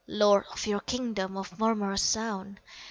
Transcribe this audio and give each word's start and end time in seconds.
Lord 0.07 0.45
of 0.51 0.65
your 0.65 0.79
kingdom 0.79 1.37
Of 1.37 1.59
murmurous 1.59 2.01
sound. 2.01 2.59